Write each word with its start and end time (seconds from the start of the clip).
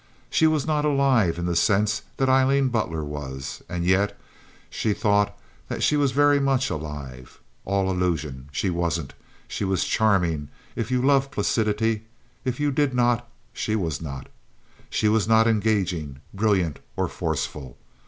She 0.31 0.47
was 0.47 0.65
not 0.65 0.83
alive 0.83 1.37
in 1.37 1.45
the 1.45 1.55
sense 1.55 2.01
that 2.17 2.27
Aileen 2.27 2.69
Butler 2.69 3.05
was, 3.05 3.61
and 3.69 3.85
yet 3.85 4.19
she 4.67 4.93
thought 4.93 5.37
that 5.67 5.83
she 5.83 5.95
was 5.95 6.11
very 6.11 6.39
much 6.39 6.71
alive. 6.71 7.39
All 7.65 7.87
illusion. 7.91 8.49
She 8.51 8.71
wasn't. 8.71 9.13
She 9.47 9.63
was 9.63 9.83
charming 9.83 10.49
if 10.75 10.89
you 10.89 11.03
loved 11.03 11.29
placidity. 11.29 12.05
If 12.43 12.59
you 12.59 12.71
did 12.71 12.95
not, 12.95 13.29
she 13.53 13.75
was 13.75 14.01
not. 14.01 14.25
She 14.89 15.07
was 15.07 15.27
not 15.27 15.45
engaging, 15.45 16.19
brilliant, 16.33 16.79
or 16.95 17.07
forceful. 17.07 17.77